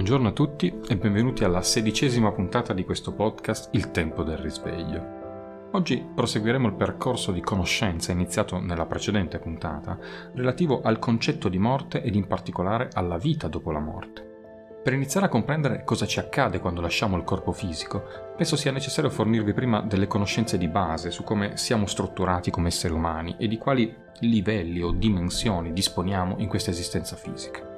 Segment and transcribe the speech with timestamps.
[0.00, 5.68] Buongiorno a tutti e benvenuti alla sedicesima puntata di questo podcast Il tempo del risveglio.
[5.72, 9.98] Oggi proseguiremo il percorso di conoscenza iniziato nella precedente puntata
[10.32, 14.78] relativo al concetto di morte ed in particolare alla vita dopo la morte.
[14.82, 18.02] Per iniziare a comprendere cosa ci accade quando lasciamo il corpo fisico,
[18.38, 22.94] penso sia necessario fornirvi prima delle conoscenze di base su come siamo strutturati come esseri
[22.94, 27.69] umani e di quali livelli o dimensioni disponiamo in questa esistenza fisica.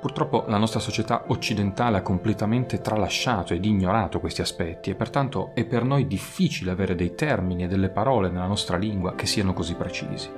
[0.00, 5.66] Purtroppo la nostra società occidentale ha completamente tralasciato ed ignorato questi aspetti e pertanto è
[5.66, 9.74] per noi difficile avere dei termini e delle parole nella nostra lingua che siano così
[9.74, 10.30] precisi.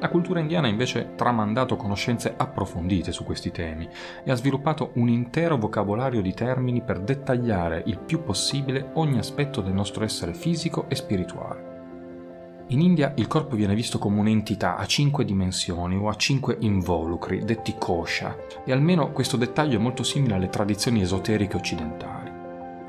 [0.00, 3.88] La cultura indiana ha invece tramandato conoscenze approfondite su questi temi
[4.22, 9.62] e ha sviluppato un intero vocabolario di termini per dettagliare il più possibile ogni aspetto
[9.62, 11.69] del nostro essere fisico e spirituale.
[12.72, 17.44] In India il corpo viene visto come un'entità a cinque dimensioni o a cinque involucri,
[17.44, 22.30] detti kosha, e almeno questo dettaglio è molto simile alle tradizioni esoteriche occidentali.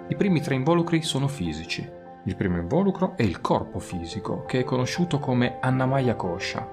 [0.07, 1.89] I primi tre involucri sono fisici.
[2.25, 6.63] Il primo involucro è il corpo fisico, che è conosciuto come Annamaya Kosha.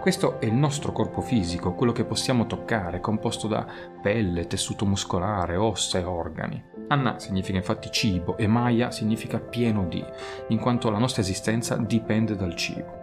[0.00, 3.66] Questo è il nostro corpo fisico, quello che possiamo toccare, composto da
[4.00, 6.64] pelle, tessuto muscolare, ossa e organi.
[6.88, 10.04] Anna significa infatti cibo e Maya significa pieno di,
[10.48, 13.02] in quanto la nostra esistenza dipende dal cibo.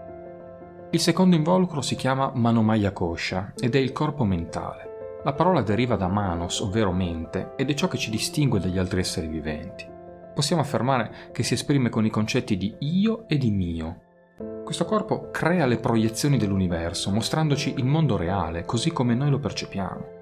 [0.91, 5.19] Il secondo involucro si chiama Manomaya Kosha ed è il corpo mentale.
[5.23, 8.99] La parola deriva da manos, ovvero mente, ed è ciò che ci distingue dagli altri
[8.99, 9.87] esseri viventi.
[10.33, 14.01] Possiamo affermare che si esprime con i concetti di io e di mio.
[14.63, 20.20] Questo corpo crea le proiezioni dell'universo, mostrandoci il mondo reale, così come noi lo percepiamo.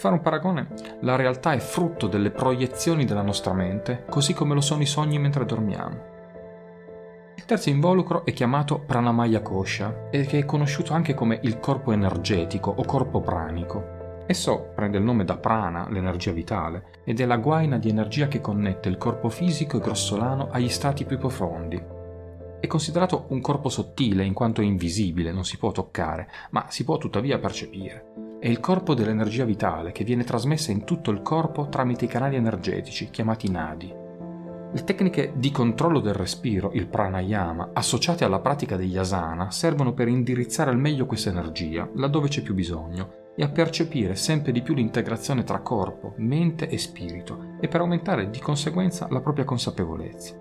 [0.00, 0.68] Fare un paragone,
[1.00, 5.18] la realtà è frutto delle proiezioni della nostra mente, così come lo sono i sogni
[5.18, 6.00] mentre dormiamo.
[7.36, 11.92] Il terzo involucro è chiamato Pranamaya Kosha e che è conosciuto anche come il corpo
[11.92, 14.24] energetico o corpo pranico.
[14.26, 18.40] Esso prende il nome da prana, l'energia vitale, ed è la guaina di energia che
[18.40, 21.78] connette il corpo fisico e grossolano agli stati più profondi.
[22.58, 26.84] È considerato un corpo sottile in quanto è invisibile, non si può toccare, ma si
[26.84, 31.68] può tuttavia percepire è il corpo dell'energia vitale che viene trasmessa in tutto il corpo
[31.68, 33.92] tramite i canali energetici chiamati nadi.
[34.72, 40.08] Le tecniche di controllo del respiro, il pranayama, associate alla pratica degli asana, servono per
[40.08, 44.72] indirizzare al meglio questa energia, laddove c'è più bisogno, e a percepire sempre di più
[44.72, 50.39] l'integrazione tra corpo, mente e spirito, e per aumentare di conseguenza la propria consapevolezza.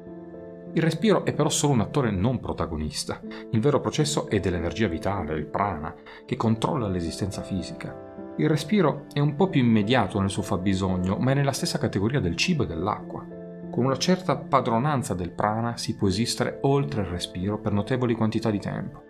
[0.73, 3.19] Il respiro è però solo un attore non protagonista.
[3.51, 8.33] Il vero processo è dell'energia vitale, il prana, che controlla l'esistenza fisica.
[8.37, 12.19] Il respiro è un po' più immediato nel suo fabbisogno, ma è nella stessa categoria
[12.19, 13.25] del cibo e dell'acqua.
[13.71, 18.51] Con una certa padronanza del prana si può esistere oltre il respiro per notevoli quantità
[18.51, 19.03] di tempo.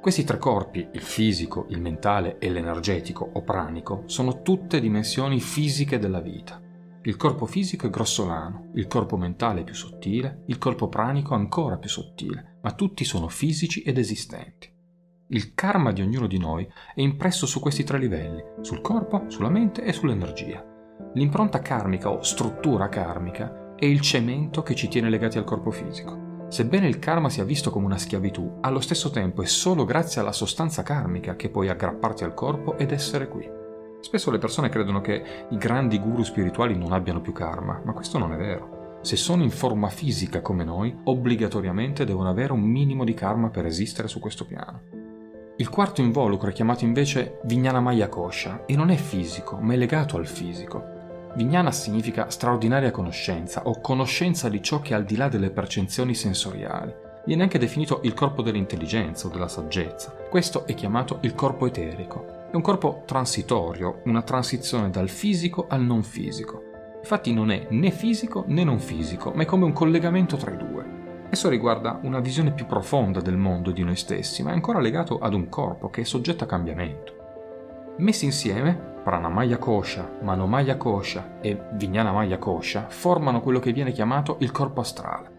[0.00, 5.98] Questi tre corpi, il fisico, il mentale e l'energetico o pranico, sono tutte dimensioni fisiche
[5.98, 6.60] della vita.
[7.02, 11.78] Il corpo fisico è grossolano, il corpo mentale è più sottile, il corpo pranico ancora
[11.78, 14.70] più sottile, ma tutti sono fisici ed esistenti.
[15.28, 19.48] Il karma di ognuno di noi è impresso su questi tre livelli, sul corpo, sulla
[19.48, 20.62] mente e sull'energia.
[21.14, 26.44] L'impronta karmica o struttura karmica è il cemento che ci tiene legati al corpo fisico.
[26.48, 30.32] Sebbene il karma sia visto come una schiavitù, allo stesso tempo è solo grazie alla
[30.32, 33.59] sostanza karmica che puoi aggrapparti al corpo ed essere qui.
[34.00, 38.18] Spesso le persone credono che i grandi guru spirituali non abbiano più karma, ma questo
[38.18, 38.98] non è vero.
[39.02, 43.66] Se sono in forma fisica come noi, obbligatoriamente devono avere un minimo di karma per
[43.66, 44.82] esistere su questo piano.
[45.56, 49.76] Il quarto involucro è chiamato invece Vijnana Maya Kosha e non è fisico, ma è
[49.76, 50.98] legato al fisico.
[51.34, 56.14] Vijnana significa straordinaria conoscenza o conoscenza di ciò che è al di là delle percezioni
[56.14, 56.92] sensoriali.
[57.26, 60.14] Viene anche definito il corpo dell'intelligenza o della saggezza.
[60.28, 62.39] Questo è chiamato il corpo eterico.
[62.50, 66.64] È un corpo transitorio, una transizione dal fisico al non fisico.
[66.98, 70.56] Infatti non è né fisico né non fisico, ma è come un collegamento tra i
[70.56, 71.28] due.
[71.30, 74.80] Esso riguarda una visione più profonda del mondo e di noi stessi, ma è ancora
[74.80, 77.14] legato ad un corpo che è soggetto a cambiamento.
[77.98, 78.74] Messi insieme,
[79.04, 85.38] Pranamaya Kosha, Manomaya Kosha e Vijnanamaya Kosha formano quello che viene chiamato il corpo astrale.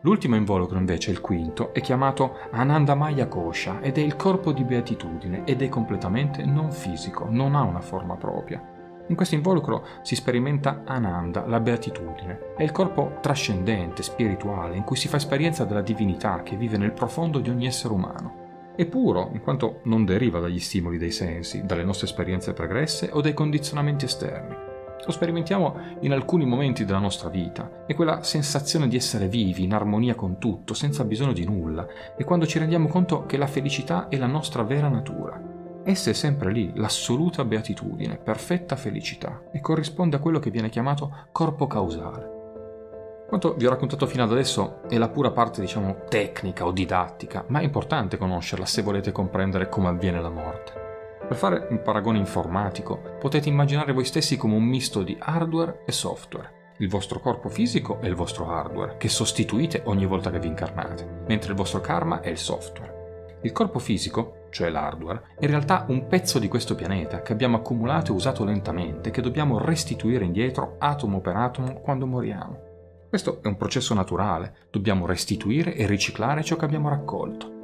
[0.00, 5.44] L'ultimo involucro invece, il quinto, è chiamato Anandamaya Kosha ed è il corpo di beatitudine
[5.44, 8.74] ed è completamente non fisico, non ha una forma propria.
[9.08, 12.54] In questo involucro si sperimenta Ananda, la beatitudine.
[12.56, 16.92] È il corpo trascendente, spirituale, in cui si fa esperienza della divinità che vive nel
[16.92, 18.44] profondo di ogni essere umano.
[18.74, 23.20] È puro, in quanto non deriva dagli stimoli dei sensi, dalle nostre esperienze pregresse o
[23.20, 24.65] dai condizionamenti esterni.
[25.06, 27.84] Lo sperimentiamo in alcuni momenti della nostra vita.
[27.86, 31.86] È quella sensazione di essere vivi, in armonia con tutto, senza bisogno di nulla.
[32.16, 35.40] È quando ci rendiamo conto che la felicità è la nostra vera natura.
[35.84, 41.28] essa è sempre lì, l'assoluta beatitudine, perfetta felicità, e corrisponde a quello che viene chiamato
[41.30, 42.34] corpo causale.
[43.28, 47.44] Quanto vi ho raccontato fino ad adesso è la pura parte, diciamo, tecnica o didattica,
[47.48, 50.85] ma è importante conoscerla se volete comprendere come avviene la morte.
[51.26, 55.90] Per fare un paragone informatico, potete immaginare voi stessi come un misto di hardware e
[55.90, 56.74] software.
[56.78, 61.24] Il vostro corpo fisico è il vostro hardware, che sostituite ogni volta che vi incarnate,
[61.26, 63.38] mentre il vostro karma è il software.
[63.42, 67.56] Il corpo fisico, cioè l'hardware, è in realtà un pezzo di questo pianeta che abbiamo
[67.56, 72.60] accumulato e usato lentamente, che dobbiamo restituire indietro atomo per atomo quando moriamo.
[73.08, 77.55] Questo è un processo naturale, dobbiamo restituire e riciclare ciò che abbiamo raccolto.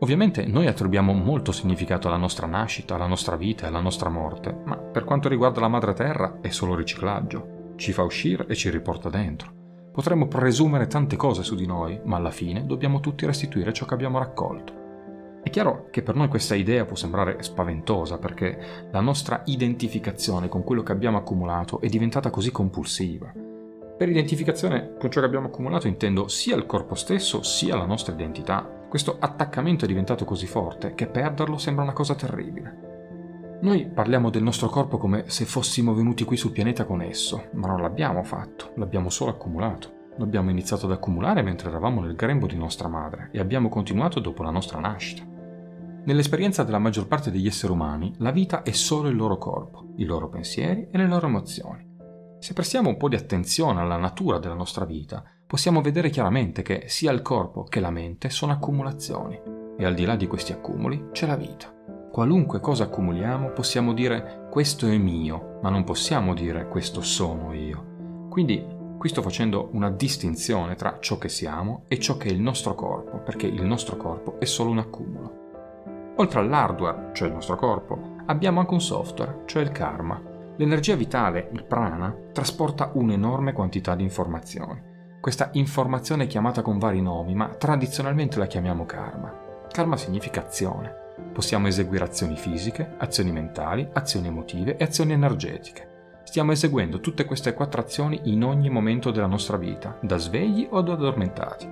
[0.00, 4.54] Ovviamente noi attribuiamo molto significato alla nostra nascita, alla nostra vita e alla nostra morte,
[4.64, 8.70] ma per quanto riguarda la madre terra è solo riciclaggio, ci fa uscire e ci
[8.70, 9.52] riporta dentro.
[9.92, 13.94] Potremmo presumere tante cose su di noi, ma alla fine dobbiamo tutti restituire ciò che
[13.94, 14.82] abbiamo raccolto.
[15.44, 20.64] È chiaro che per noi questa idea può sembrare spaventosa perché la nostra identificazione con
[20.64, 23.30] quello che abbiamo accumulato è diventata così compulsiva.
[23.96, 28.14] Per identificazione con ciò che abbiamo accumulato intendo sia il corpo stesso sia la nostra
[28.14, 28.73] identità.
[28.94, 33.58] Questo attaccamento è diventato così forte che perderlo sembra una cosa terribile.
[33.62, 37.66] Noi parliamo del nostro corpo come se fossimo venuti qui sul pianeta con esso, ma
[37.66, 40.12] non l'abbiamo fatto, l'abbiamo solo accumulato.
[40.18, 44.44] L'abbiamo iniziato ad accumulare mentre eravamo nel grembo di nostra madre e abbiamo continuato dopo
[44.44, 45.24] la nostra nascita.
[46.04, 50.04] Nell'esperienza della maggior parte degli esseri umani, la vita è solo il loro corpo, i
[50.04, 51.84] loro pensieri e le loro emozioni.
[52.38, 56.84] Se prestiamo un po' di attenzione alla natura della nostra vita, possiamo vedere chiaramente che
[56.86, 59.40] sia il corpo che la mente sono accumulazioni
[59.76, 61.72] e al di là di questi accumuli c'è la vita.
[62.10, 68.28] Qualunque cosa accumuliamo possiamo dire questo è mio, ma non possiamo dire questo sono io.
[68.28, 68.64] Quindi
[68.98, 72.74] qui sto facendo una distinzione tra ciò che siamo e ciò che è il nostro
[72.74, 75.42] corpo, perché il nostro corpo è solo un accumulo.
[76.16, 81.48] Oltre all'hardware, cioè il nostro corpo, abbiamo anche un software, cioè il karma, L'energia vitale,
[81.52, 84.80] il prana, trasporta un'enorme quantità di informazioni.
[85.24, 89.32] Questa informazione è chiamata con vari nomi, ma tradizionalmente la chiamiamo karma.
[89.72, 90.94] Karma significa azione.
[91.32, 96.20] Possiamo eseguire azioni fisiche, azioni mentali, azioni emotive e azioni energetiche.
[96.24, 100.82] Stiamo eseguendo tutte queste quattro azioni in ogni momento della nostra vita, da svegli o
[100.82, 101.66] da addormentati.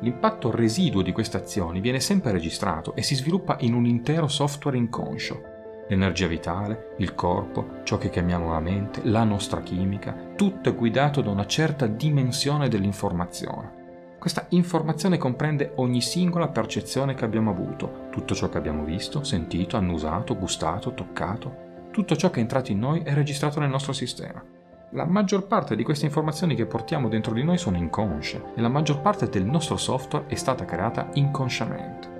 [0.00, 4.76] L'impatto residuo di queste azioni viene sempre registrato e si sviluppa in un intero software
[4.76, 5.55] inconscio,
[5.88, 11.20] l'energia vitale, il corpo, ciò che chiamiamo la mente, la nostra chimica, tutto è guidato
[11.20, 13.84] da una certa dimensione dell'informazione.
[14.18, 19.76] Questa informazione comprende ogni singola percezione che abbiamo avuto, tutto ciò che abbiamo visto, sentito,
[19.76, 24.42] annusato, gustato, toccato, tutto ciò che è entrato in noi è registrato nel nostro sistema.
[24.90, 28.68] La maggior parte di queste informazioni che portiamo dentro di noi sono inconsce e la
[28.68, 32.15] maggior parte del nostro software è stata creata inconsciamente.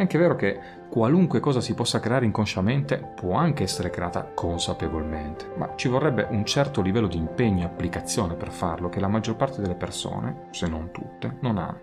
[0.00, 0.58] È anche vero che
[0.88, 6.42] qualunque cosa si possa creare inconsciamente può anche essere creata consapevolmente, ma ci vorrebbe un
[6.46, 10.68] certo livello di impegno e applicazione per farlo che la maggior parte delle persone, se
[10.68, 11.78] non tutte, non ha.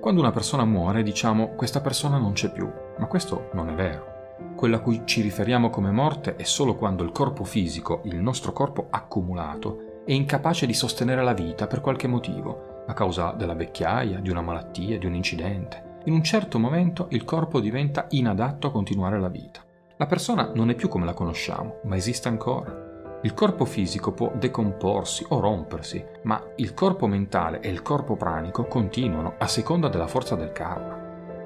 [0.00, 2.68] Quando una persona muore diciamo questa persona non c'è più,
[2.98, 4.34] ma questo non è vero.
[4.56, 8.50] Quello a cui ci riferiamo come morte è solo quando il corpo fisico, il nostro
[8.50, 14.18] corpo accumulato, è incapace di sostenere la vita per qualche motivo, a causa della vecchiaia,
[14.18, 18.70] di una malattia, di un incidente in un certo momento il corpo diventa inadatto a
[18.70, 19.60] continuare la vita.
[19.96, 23.18] La persona non è più come la conosciamo, ma esiste ancora.
[23.22, 28.66] Il corpo fisico può decomporsi o rompersi, ma il corpo mentale e il corpo pranico
[28.66, 30.94] continuano a seconda della forza del karma.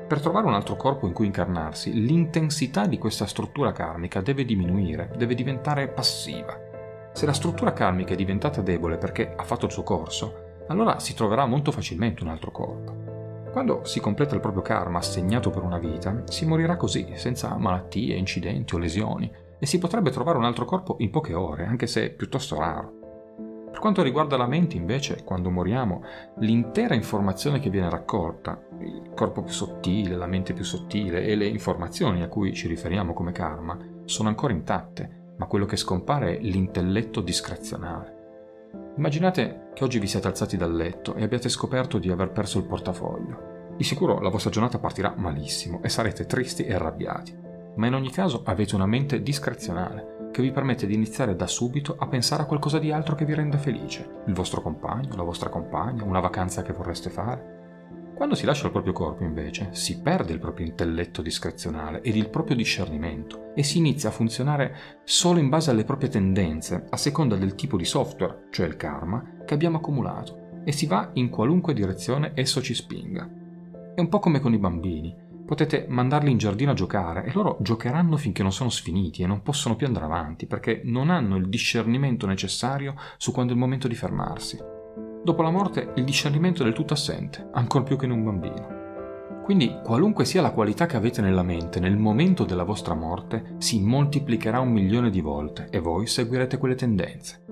[0.06, 5.10] Per trovare un altro corpo in cui incarnarsi, l'intensità di questa struttura karmica deve diminuire,
[5.16, 6.54] deve diventare passiva.
[7.12, 11.14] Se la struttura karmica è diventata debole perché ha fatto il suo corso, allora si
[11.14, 13.09] troverà molto facilmente un altro corpo.
[13.52, 18.14] Quando si completa il proprio karma assegnato per una vita, si morirà così, senza malattie,
[18.14, 22.10] incidenti o lesioni, e si potrebbe trovare un altro corpo in poche ore, anche se
[22.10, 22.98] piuttosto raro.
[23.70, 26.02] Per quanto riguarda la mente, invece, quando moriamo,
[26.38, 31.46] l'intera informazione che viene raccolta, il corpo più sottile, la mente più sottile e le
[31.46, 36.40] informazioni a cui ci riferiamo come karma, sono ancora intatte, ma quello che scompare è
[36.40, 38.19] l'intelletto discrezionale.
[39.00, 42.66] Immaginate che oggi vi siete alzati dal letto e abbiate scoperto di aver perso il
[42.66, 43.72] portafoglio.
[43.74, 47.34] Di sicuro la vostra giornata partirà malissimo e sarete tristi e arrabbiati,
[47.76, 51.96] ma in ogni caso avete una mente discrezionale che vi permette di iniziare da subito
[51.98, 55.48] a pensare a qualcosa di altro che vi renda felice, il vostro compagno, la vostra
[55.48, 57.59] compagna, una vacanza che vorreste fare.
[58.20, 62.28] Quando si lascia il proprio corpo, invece, si perde il proprio intelletto discrezionale ed il
[62.28, 67.36] proprio discernimento e si inizia a funzionare solo in base alle proprie tendenze, a seconda
[67.36, 71.72] del tipo di software, cioè il karma, che abbiamo accumulato, e si va in qualunque
[71.72, 73.26] direzione esso ci spinga.
[73.94, 75.16] È un po' come con i bambini.
[75.46, 79.40] Potete mandarli in giardino a giocare e loro giocheranno finché non sono sfiniti e non
[79.40, 83.88] possono più andare avanti perché non hanno il discernimento necessario su quando è il momento
[83.88, 84.79] di fermarsi.
[85.22, 88.78] Dopo la morte il discernimento è del tutto assente, ancor più che in un bambino.
[89.42, 93.80] Quindi qualunque sia la qualità che avete nella mente nel momento della vostra morte, si
[93.80, 97.42] moltiplicherà un milione di volte e voi seguirete quelle tendenze.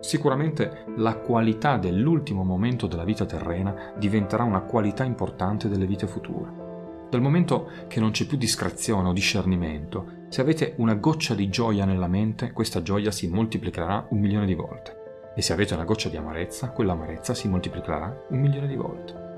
[0.00, 7.06] Sicuramente la qualità dell'ultimo momento della vita terrena diventerà una qualità importante delle vite future.
[7.08, 11.84] Dal momento che non c'è più discrezione o discernimento, se avete una goccia di gioia
[11.84, 15.01] nella mente, questa gioia si moltiplicherà un milione di volte.
[15.34, 19.30] E se avete una goccia di amarezza, quell'amarezza si moltiplicherà un milione di volte.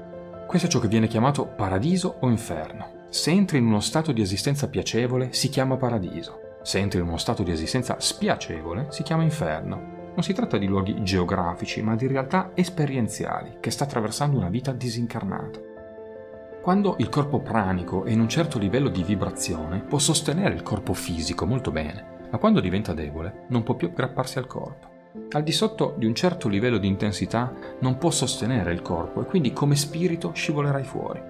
[0.46, 3.02] Questo è ciò che viene chiamato paradiso o inferno.
[3.08, 6.58] Se entri in uno stato di esistenza piacevole, si chiama paradiso.
[6.62, 9.92] Se entri in uno stato di esistenza spiacevole, si chiama inferno.
[10.14, 14.72] Non si tratta di luoghi geografici, ma di realtà esperienziali che sta attraversando una vita
[14.72, 15.60] disincarnata.
[16.62, 20.94] Quando il corpo pranico è in un certo livello di vibrazione, può sostenere il corpo
[20.94, 24.93] fisico molto bene, ma quando diventa debole non può più aggrapparsi al corpo.
[25.30, 29.24] Al di sotto di un certo livello di intensità non può sostenere il corpo e
[29.24, 31.22] quindi come spirito scivolerai fuori.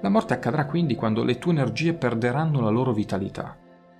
[0.00, 3.56] La morte accadrà quindi quando le tue energie perderanno la loro vitalità.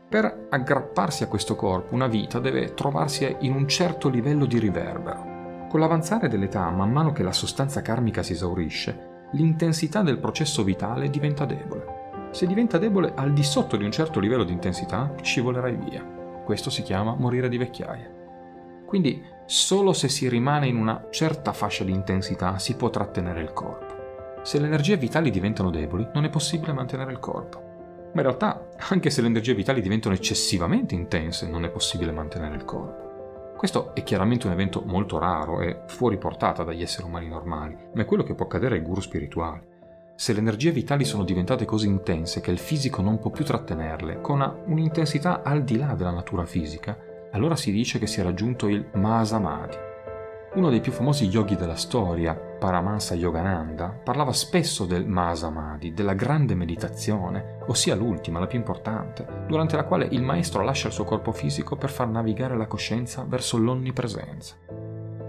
[0.09, 5.67] Per aggrapparsi a questo corpo una vita deve trovarsi in un certo livello di riverbero.
[5.69, 11.11] Con l'avanzare dell'età, man mano che la sostanza karmica si esaurisce, l'intensità del processo vitale
[11.11, 12.31] diventa debole.
[12.31, 16.05] Se diventa debole al di sotto di un certo livello di intensità, scivolerai via.
[16.45, 18.18] Questo si chiama morire di vecchiaia.
[18.88, 23.52] Quindi solo se si rimane in una certa fascia di intensità si può trattenere il
[23.52, 24.40] corpo.
[24.42, 27.59] Se le energie vitali diventano deboli, non è possibile mantenere il corpo.
[28.14, 32.54] Ma in realtà, anche se le energie vitali diventano eccessivamente intense, non è possibile mantenere
[32.54, 33.52] il corpo.
[33.59, 38.00] Questo è chiaramente un evento molto raro e fuori portata dagli esseri umani normali, ma
[38.00, 39.61] è quello che può accadere ai guru spirituali.
[40.14, 44.23] Se le energie vitali sono diventate così intense che il fisico non può più trattenerle,
[44.23, 46.97] con un'intensità al di là della natura fisica,
[47.32, 49.87] allora si dice che si è raggiunto il Mahasamadhi,
[50.54, 56.54] uno dei più famosi yogi della storia, Paramahansa Yogananda, parlava spesso del Mahasamadhi, della grande
[56.54, 61.32] meditazione, ossia l'ultima, la più importante, durante la quale il maestro lascia il suo corpo
[61.32, 64.56] fisico per far navigare la coscienza verso l'onnipresenza.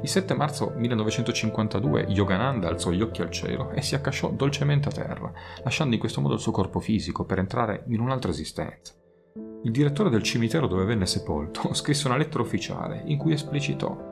[0.01, 4.93] Il 7 marzo 1952 Yogananda alzò gli occhi al cielo e si accasciò dolcemente a
[4.93, 5.31] terra,
[5.63, 8.93] lasciando in questo modo il suo corpo fisico per entrare in un'altra esistenza.
[9.63, 14.09] Il direttore del cimitero dove venne sepolto scrisse una lettera ufficiale in cui esplicitò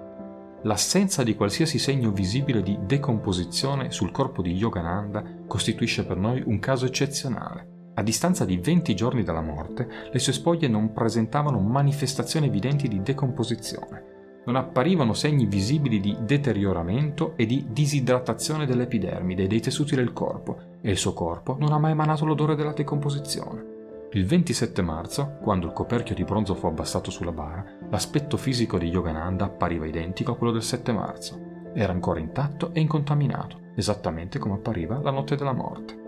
[0.63, 6.57] L'assenza di qualsiasi segno visibile di decomposizione sul corpo di Yogananda costituisce per noi un
[6.59, 7.91] caso eccezionale.
[7.93, 13.01] A distanza di 20 giorni dalla morte, le sue spoglie non presentavano manifestazioni evidenti di
[13.01, 14.41] decomposizione.
[14.45, 20.57] Non apparivano segni visibili di deterioramento e di disidratazione dell'epidermide e dei tessuti del corpo,
[20.81, 23.76] e il suo corpo non ha mai emanato l'odore della decomposizione.
[24.11, 28.87] Il 27 marzo, quando il coperchio di bronzo fu abbassato sulla bara, l'aspetto fisico di
[28.87, 31.71] Yogananda appariva identico a quello del 7 marzo.
[31.73, 36.05] Era ancora intatto e incontaminato, esattamente come appariva la notte della morte.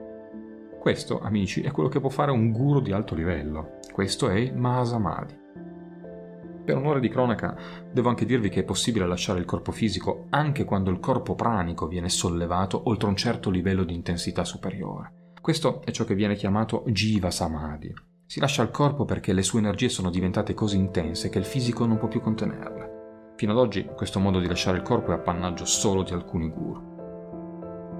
[0.79, 3.79] Questo, amici, è quello che può fare un guru di alto livello.
[3.91, 5.37] Questo è Mahasamadhi.
[6.63, 7.57] Per onore di cronaca,
[7.91, 11.85] devo anche dirvi che è possibile lasciare il corpo fisico anche quando il corpo pranico
[11.87, 15.18] viene sollevato oltre un certo livello di intensità superiore.
[15.41, 17.93] Questo è ciò che viene chiamato Jiva Samadhi.
[18.25, 21.85] Si lascia il corpo perché le sue energie sono diventate così intense che il fisico
[21.85, 23.33] non può più contenerle.
[23.35, 26.97] Fino ad oggi questo modo di lasciare il corpo è appannaggio solo di alcuni guru.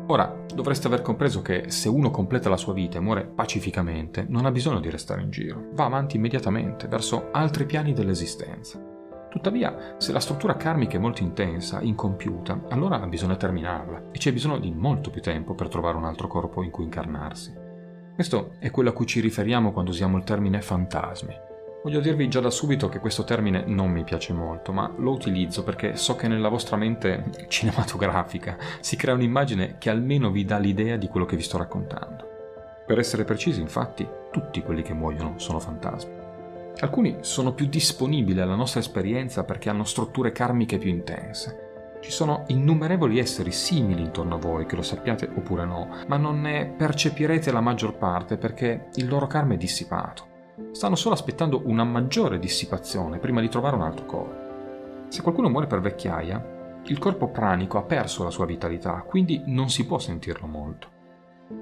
[0.07, 4.45] Ora, dovreste aver compreso che se uno completa la sua vita e muore pacificamente, non
[4.45, 8.88] ha bisogno di restare in giro, va avanti immediatamente verso altri piani dell'esistenza.
[9.29, 14.57] Tuttavia, se la struttura karmica è molto intensa, incompiuta, allora bisogna terminarla e c'è bisogno
[14.57, 17.53] di molto più tempo per trovare un altro corpo in cui incarnarsi.
[18.15, 21.47] Questo è quello a cui ci riferiamo quando usiamo il termine fantasmi.
[21.83, 25.63] Voglio dirvi già da subito che questo termine non mi piace molto, ma lo utilizzo
[25.63, 30.97] perché so che nella vostra mente cinematografica si crea un'immagine che almeno vi dà l'idea
[30.97, 32.27] di quello che vi sto raccontando.
[32.85, 36.18] Per essere precisi, infatti, tutti quelli che muoiono sono fantasmi.
[36.81, 41.97] Alcuni sono più disponibili alla nostra esperienza perché hanno strutture karmiche più intense.
[41.99, 46.39] Ci sono innumerevoli esseri simili intorno a voi, che lo sappiate oppure no, ma non
[46.39, 50.27] ne percepirete la maggior parte perché il loro karma è dissipato.
[50.71, 55.07] Stanno solo aspettando una maggiore dissipazione prima di trovare un altro corpo.
[55.09, 59.69] Se qualcuno muore per vecchiaia, il corpo pranico ha perso la sua vitalità, quindi non
[59.69, 60.98] si può sentirlo molto.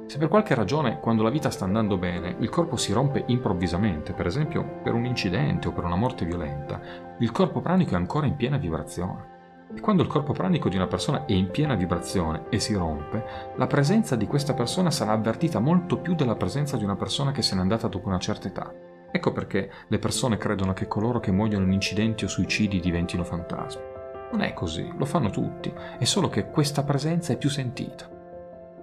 [0.08, 4.12] Se per qualche ragione, quando la vita sta andando bene, il corpo si rompe improvvisamente,
[4.12, 6.80] per esempio per un incidente o per una morte violenta,
[7.20, 9.36] il corpo pranico è ancora in piena vibrazione.
[9.74, 13.54] E quando il corpo pranico di una persona è in piena vibrazione e si rompe,
[13.56, 17.42] la presenza di questa persona sarà avvertita molto più della presenza di una persona che
[17.42, 18.74] se n'è andata dopo una certa età.
[19.10, 23.84] Ecco perché le persone credono che coloro che muoiono in incidenti o suicidi diventino fantasmi.
[24.32, 28.17] Non è così, lo fanno tutti, è solo che questa presenza è più sentita.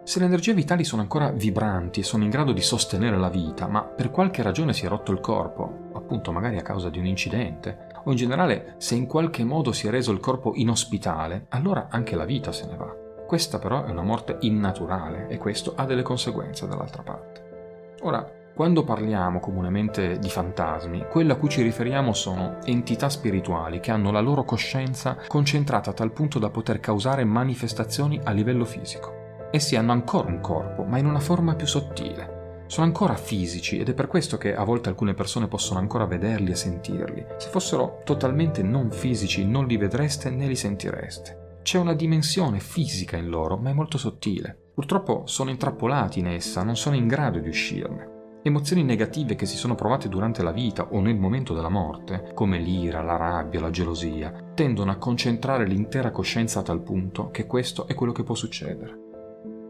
[0.04, 3.66] Se le energie vitali sono ancora vibranti e sono in grado di sostenere la vita,
[3.66, 7.06] ma per qualche ragione si è rotto il corpo, appunto magari a causa di un
[7.06, 11.87] incidente, o in generale se in qualche modo si è reso il corpo inospitale, allora
[11.88, 12.94] anche la vita se ne va.
[13.26, 17.96] Questa però è una morte innaturale e questo ha delle conseguenze dall'altra parte.
[18.02, 23.90] Ora, quando parliamo comunemente di fantasmi, quello a cui ci riferiamo sono entità spirituali che
[23.90, 29.24] hanno la loro coscienza concentrata a tal punto da poter causare manifestazioni a livello fisico.
[29.54, 33.88] Essi hanno ancora un corpo, ma in una forma più sottile sono ancora fisici ed
[33.88, 37.25] è per questo che a volte alcune persone possono ancora vederli e sentirli.
[37.37, 41.61] Se fossero totalmente non fisici non li vedreste né li sentireste.
[41.62, 44.70] C'è una dimensione fisica in loro, ma è molto sottile.
[44.75, 48.40] Purtroppo sono intrappolati in essa, non sono in grado di uscirne.
[48.42, 52.58] Emozioni negative che si sono provate durante la vita o nel momento della morte, come
[52.58, 57.87] l'ira, la rabbia, la gelosia, tendono a concentrare l'intera coscienza a tal punto che questo
[57.87, 59.03] è quello che può succedere.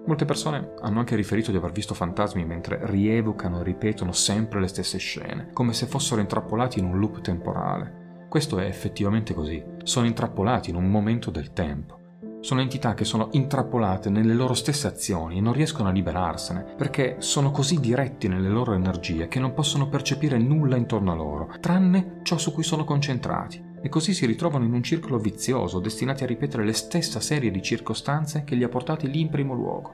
[0.06, 4.66] Molte persone hanno anche riferito di aver visto fantasmi mentre rievocano e ripetono sempre le
[4.66, 8.26] stesse scene, come se fossero intrappolati in un loop temporale.
[8.28, 12.00] Questo è effettivamente così, sono intrappolati in un momento del tempo.
[12.40, 17.16] Sono entità che sono intrappolate nelle loro stesse azioni e non riescono a liberarsene, perché
[17.20, 22.18] sono così diretti nelle loro energie che non possono percepire nulla intorno a loro, tranne
[22.24, 26.26] ciò su cui sono concentrati e così si ritrovano in un circolo vizioso destinati a
[26.26, 29.92] ripetere le stesse serie di circostanze che li ha portati lì in primo luogo.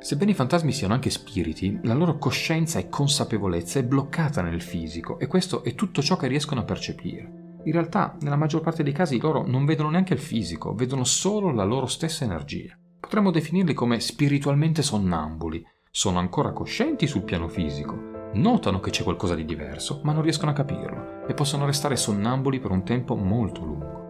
[0.00, 5.20] Sebbene i fantasmi siano anche spiriti, la loro coscienza e consapevolezza è bloccata nel fisico
[5.20, 7.58] e questo è tutto ciò che riescono a percepire.
[7.62, 11.52] In realtà, nella maggior parte dei casi loro non vedono neanche il fisico, vedono solo
[11.52, 12.76] la loro stessa energia.
[12.98, 15.64] Potremmo definirli come spiritualmente sonnambuli.
[15.88, 20.50] Sono ancora coscienti sul piano fisico, notano che c'è qualcosa di diverso, ma non riescono
[20.50, 24.00] a capirlo e possono restare sonnambuli per un tempo molto lungo.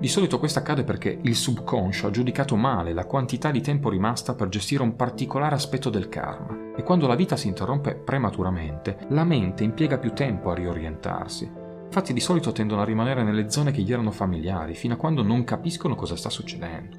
[0.00, 4.34] Di solito questo accade perché il subconscio ha giudicato male la quantità di tempo rimasta
[4.34, 9.24] per gestire un particolare aspetto del karma e quando la vita si interrompe prematuramente, la
[9.24, 11.50] mente impiega più tempo a riorientarsi.
[11.86, 15.24] Infatti di solito tendono a rimanere nelle zone che gli erano familiari fino a quando
[15.24, 16.96] non capiscono cosa sta succedendo.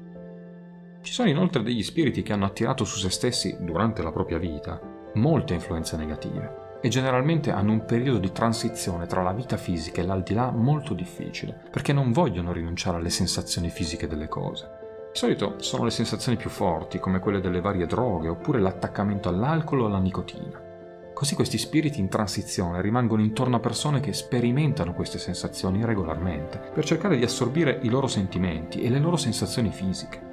[1.00, 4.78] Ci sono inoltre degli spiriti che hanno attirato su se stessi, durante la propria vita,
[5.14, 10.04] molte influenze negative e generalmente hanno un periodo di transizione tra la vita fisica e
[10.06, 14.78] l'aldilà molto difficile, perché non vogliono rinunciare alle sensazioni fisiche delle cose.
[15.12, 19.80] Di solito sono le sensazioni più forti, come quelle delle varie droghe, oppure l'attaccamento all'alcol
[19.80, 20.68] o alla nicotina.
[21.12, 26.84] Così questi spiriti in transizione rimangono intorno a persone che sperimentano queste sensazioni regolarmente, per
[26.84, 30.28] cercare di assorbire i loro sentimenti e le loro sensazioni fisiche.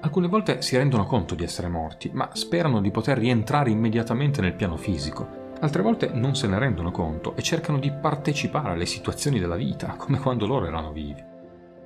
[0.00, 4.54] Alcune volte si rendono conto di essere morti, ma sperano di poter rientrare immediatamente nel
[4.54, 9.40] piano fisico, Altre volte non se ne rendono conto e cercano di partecipare alle situazioni
[9.40, 11.22] della vita, come quando loro erano vivi.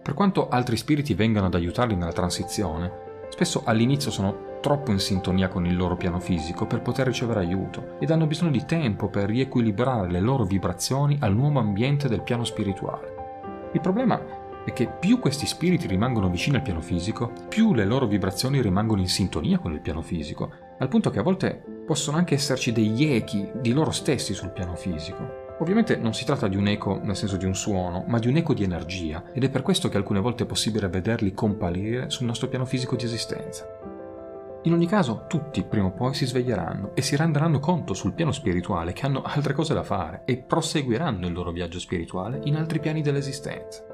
[0.02, 2.92] Per quanto altri spiriti vengano ad aiutarli nella transizione,
[3.30, 7.96] spesso all'inizio sono troppo in sintonia con il loro piano fisico per poter ricevere aiuto
[7.98, 12.44] ed hanno bisogno di tempo per riequilibrare le loro vibrazioni al nuovo ambiente del piano
[12.44, 13.70] spirituale.
[13.72, 14.20] Il problema
[14.64, 19.00] è che più questi spiriti rimangono vicini al piano fisico, più le loro vibrazioni rimangono
[19.00, 23.04] in sintonia con il piano fisico, al punto che a volte possono anche esserci degli
[23.04, 25.40] echi di loro stessi sul piano fisico.
[25.58, 28.36] Ovviamente non si tratta di un eco nel senso di un suono, ma di un
[28.36, 32.26] eco di energia, ed è per questo che alcune volte è possibile vederli comparire sul
[32.26, 33.66] nostro piano fisico di esistenza.
[34.64, 38.32] In ogni caso, tutti prima o poi si sveglieranno e si renderanno conto sul piano
[38.32, 42.78] spirituale che hanno altre cose da fare e proseguiranno il loro viaggio spirituale in altri
[42.78, 43.91] piani dell'esistenza.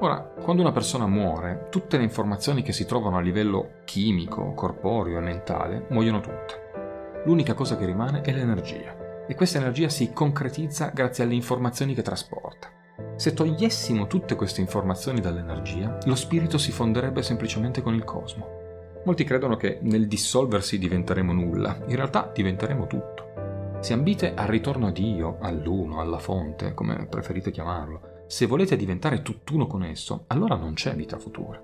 [0.00, 5.18] Ora, quando una persona muore, tutte le informazioni che si trovano a livello chimico, corporeo
[5.18, 7.22] e mentale muoiono tutte.
[7.24, 12.02] L'unica cosa che rimane è l'energia e questa energia si concretizza grazie alle informazioni che
[12.02, 12.70] trasporta.
[13.16, 18.62] Se togliessimo tutte queste informazioni dall'energia, lo spirito si fonderebbe semplicemente con il cosmo.
[19.04, 23.78] Molti credono che nel dissolversi diventeremo nulla, in realtà diventeremo tutto.
[23.80, 29.22] Se ambite al ritorno a Dio, all'uno, alla fonte, come preferite chiamarlo, se volete diventare
[29.22, 31.62] tutt'uno con esso, allora non c'è vita futura.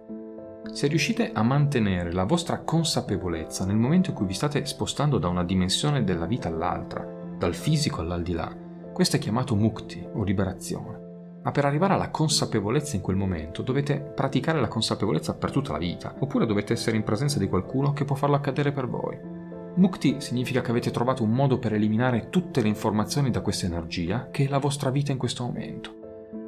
[0.71, 5.27] Se riuscite a mantenere la vostra consapevolezza nel momento in cui vi state spostando da
[5.27, 7.05] una dimensione della vita all'altra,
[7.37, 8.57] dal fisico all'aldilà,
[8.93, 11.41] questo è chiamato mukti o liberazione.
[11.43, 15.79] Ma per arrivare alla consapevolezza in quel momento dovete praticare la consapevolezza per tutta la
[15.79, 19.19] vita, oppure dovete essere in presenza di qualcuno che può farlo accadere per voi.
[19.75, 24.29] Mukti significa che avete trovato un modo per eliminare tutte le informazioni da questa energia
[24.31, 26.00] che è la vostra vita in questo momento.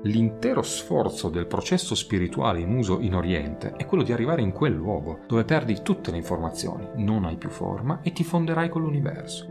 [0.04, 4.72] L'intero sforzo del processo spirituale in uso in Oriente è quello di arrivare in quel
[4.72, 9.46] luogo, dove perdi tutte le informazioni, non hai più forma e ti fonderai con l'universo.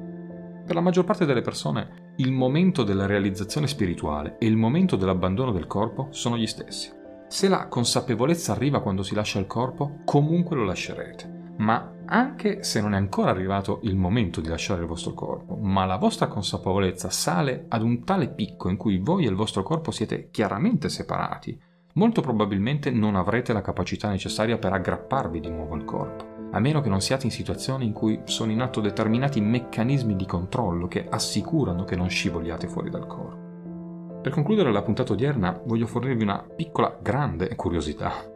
[0.65, 5.53] Per la maggior parte delle persone il momento della realizzazione spirituale e il momento dell'abbandono
[5.53, 6.91] del corpo sono gli stessi.
[7.29, 12.81] Se la consapevolezza arriva quando si lascia il corpo, comunque lo lascerete ma anche se
[12.81, 17.09] non è ancora arrivato il momento di lasciare il vostro corpo, ma la vostra consapevolezza
[17.09, 21.57] sale ad un tale picco in cui voi e il vostro corpo siete chiaramente separati,
[21.93, 26.81] molto probabilmente non avrete la capacità necessaria per aggrapparvi di nuovo al corpo, a meno
[26.81, 31.07] che non siate in situazioni in cui sono in atto determinati meccanismi di controllo che
[31.09, 34.19] assicurano che non scivoliate fuori dal corpo.
[34.21, 38.30] Per concludere la puntata odierna voglio fornirvi una piccola grande curiosità.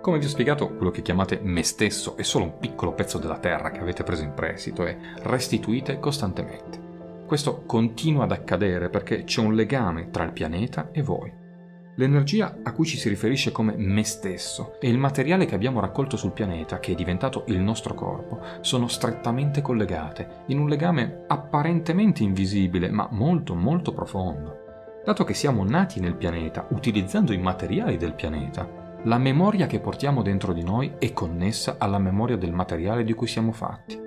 [0.00, 3.38] Come vi ho spiegato, quello che chiamate me stesso è solo un piccolo pezzo della
[3.38, 7.24] terra che avete preso in prestito e restituite costantemente.
[7.26, 11.30] Questo continua ad accadere perché c'è un legame tra il pianeta e voi.
[11.96, 16.16] L'energia a cui ci si riferisce come me stesso e il materiale che abbiamo raccolto
[16.16, 22.22] sul pianeta, che è diventato il nostro corpo, sono strettamente collegate, in un legame apparentemente
[22.22, 24.56] invisibile, ma molto molto profondo.
[25.04, 30.20] Dato che siamo nati nel pianeta, utilizzando i materiali del pianeta, la memoria che portiamo
[30.20, 33.98] dentro di noi è connessa alla memoria del materiale di cui siamo fatti.